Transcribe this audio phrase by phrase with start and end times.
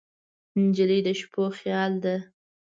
[0.61, 2.15] نجلۍ د شپو خیال ده.